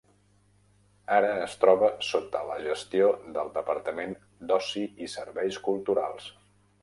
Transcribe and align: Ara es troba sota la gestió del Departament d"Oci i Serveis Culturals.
Ara 1.17 1.27
es 1.41 1.57
troba 1.63 1.89
sota 2.07 2.41
la 2.47 2.55
gestió 2.63 3.11
del 3.35 3.53
Departament 3.59 4.15
d"Oci 4.51 4.87
i 5.09 5.13
Serveis 5.17 5.63
Culturals. 5.71 6.33